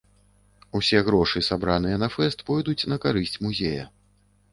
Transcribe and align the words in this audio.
Усе 0.77 1.01
грошы, 1.09 1.43
сабраныя 1.49 1.99
на 2.03 2.09
фэст 2.15 2.39
пойдуць 2.47 2.87
на 2.95 2.99
карысць 3.05 3.41
музея. 3.49 3.85